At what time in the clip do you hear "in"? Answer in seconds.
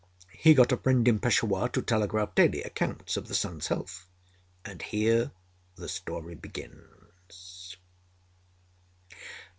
1.07-1.19